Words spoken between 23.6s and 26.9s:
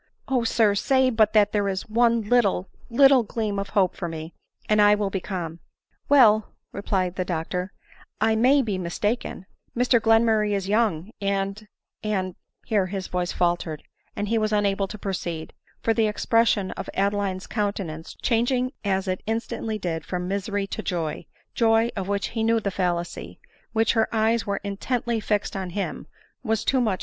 while her eyes were intently fixed on him, was too much / ADELINE